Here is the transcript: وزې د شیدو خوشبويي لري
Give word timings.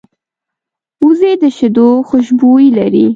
وزې 1.05 1.31
د 1.41 1.43
شیدو 1.57 1.89
خوشبويي 2.07 2.69
لري 2.77 3.05